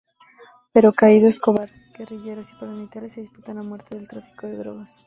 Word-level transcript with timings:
Pero 0.73 0.93
caído 0.93 1.27
Escobar, 1.27 1.69
guerrilleros 1.95 2.49
y 2.49 2.55
paramilitares 2.55 3.13
se 3.13 3.21
disputan 3.21 3.59
a 3.59 3.61
muerte 3.61 3.95
el 3.95 4.07
tráfico 4.07 4.47
de 4.47 4.57
drogas. 4.57 4.97